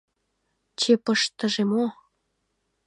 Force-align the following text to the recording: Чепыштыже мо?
Чепыштыже 0.79 1.63
мо? 1.71 1.85